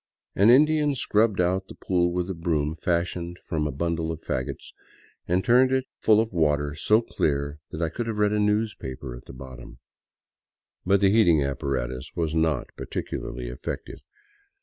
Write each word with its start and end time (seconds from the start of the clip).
An 0.35 0.49
Indian 0.49 0.95
scrubbed 0.95 1.39
out 1.39 1.67
the 1.67 1.75
pool 1.75 2.11
with 2.11 2.27
a 2.27 2.33
broom 2.33 2.75
fashioned 2.75 3.37
from 3.45 3.67
a 3.67 3.71
bundle 3.71 4.11
of 4.11 4.23
fagots, 4.23 4.71
and 5.27 5.43
turned 5.45 5.71
it 5.71 5.85
full 5.99 6.19
of 6.19 6.33
a 6.33 6.35
water 6.35 6.73
so 6.73 7.01
clear 7.03 7.59
that 7.69 7.83
I 7.83 7.89
could 7.89 8.07
have 8.07 8.17
read 8.17 8.33
a 8.33 8.39
newspaper 8.39 9.15
at 9.15 9.25
the 9.25 9.33
bottom. 9.33 9.77
But 10.87 11.01
the 11.01 11.11
heating 11.11 11.43
apparatus 11.43 12.15
was 12.15 12.33
not 12.33 12.75
particularly 12.75 13.47
effective. 13.49 13.99